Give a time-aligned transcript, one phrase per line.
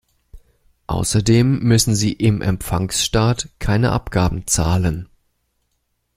[0.87, 5.07] Außerdem müssen sie im Empfangsstaat keine Abgaben zahlen.